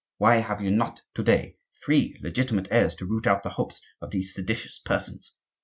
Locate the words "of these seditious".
4.01-4.79